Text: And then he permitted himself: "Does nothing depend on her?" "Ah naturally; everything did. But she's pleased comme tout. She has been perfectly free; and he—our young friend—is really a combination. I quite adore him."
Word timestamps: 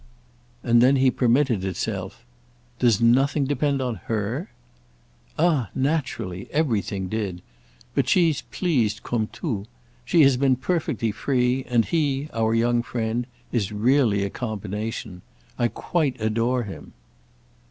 And 0.63 0.81
then 0.81 0.95
he 0.95 1.11
permitted 1.11 1.61
himself: 1.61 2.25
"Does 2.79 2.99
nothing 2.99 3.45
depend 3.45 3.83
on 3.83 3.97
her?" 4.07 4.49
"Ah 5.37 5.69
naturally; 5.75 6.47
everything 6.49 7.07
did. 7.07 7.43
But 7.93 8.09
she's 8.09 8.41
pleased 8.41 9.03
comme 9.03 9.27
tout. 9.27 9.67
She 10.03 10.23
has 10.23 10.37
been 10.37 10.55
perfectly 10.55 11.11
free; 11.11 11.65
and 11.65 11.85
he—our 11.85 12.55
young 12.55 12.81
friend—is 12.81 13.71
really 13.71 14.23
a 14.23 14.31
combination. 14.31 15.21
I 15.59 15.67
quite 15.67 16.19
adore 16.19 16.63
him." 16.63 16.93